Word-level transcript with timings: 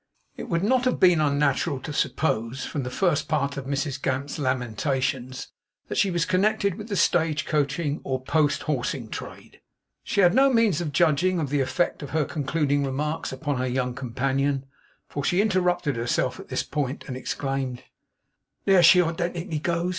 It 0.35 0.49
would 0.49 0.63
not 0.63 0.85
have 0.85 0.99
been 0.99 1.21
unnatural 1.21 1.79
to 1.81 1.93
suppose, 1.93 2.65
from 2.65 2.81
the 2.81 2.89
first 2.89 3.27
part 3.27 3.55
of 3.55 3.67
Mrs 3.67 4.01
Gamp's 4.01 4.39
lamentations, 4.39 5.49
that 5.89 5.97
she 5.99 6.09
was 6.09 6.25
connected 6.25 6.73
with 6.73 6.89
the 6.89 6.95
stage 6.95 7.45
coaching 7.45 8.01
or 8.03 8.19
post 8.19 8.63
horsing 8.63 9.09
trade. 9.09 9.61
She 10.03 10.21
had 10.21 10.33
no 10.33 10.51
means 10.51 10.81
of 10.81 10.91
judging 10.91 11.39
of 11.39 11.51
the 11.51 11.61
effect 11.61 12.01
of 12.01 12.09
her 12.17 12.25
concluding 12.25 12.83
remarks 12.83 13.31
upon 13.31 13.57
her 13.59 13.67
young 13.67 13.93
companion; 13.93 14.65
for 15.07 15.23
she 15.23 15.39
interrupted 15.39 15.97
herself 15.97 16.39
at 16.39 16.47
this 16.47 16.63
point, 16.63 17.03
and 17.07 17.15
exclaimed: 17.15 17.83
'There 18.65 18.81
she 18.81 19.03
identically 19.03 19.59
goes! 19.59 19.89